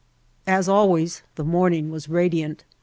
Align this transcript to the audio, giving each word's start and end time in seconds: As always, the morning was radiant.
As 0.47 0.67
always, 0.67 1.21
the 1.35 1.43
morning 1.43 1.91
was 1.91 2.09
radiant. 2.09 2.63